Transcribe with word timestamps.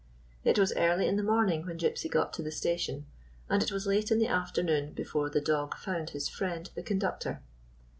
It 0.43 0.57
was 0.57 0.73
early 0.75 1.05
in 1.07 1.15
the 1.15 1.21
morning 1.21 1.63
when 1.67 1.77
Gypsy 1.77 2.09
got 2.09 2.33
to 2.33 2.41
the 2.41 2.49
station, 2.49 3.05
and 3.51 3.61
it 3.61 3.71
was 3.71 3.85
late 3.85 4.09
in 4.09 4.17
the 4.17 4.25
afternoon 4.25 4.93
before 4.93 5.29
the 5.29 5.39
dog 5.41 5.77
found 5.77 6.09
his 6.09 6.27
friend, 6.27 6.67
the 6.73 6.81
conductor. 6.81 7.39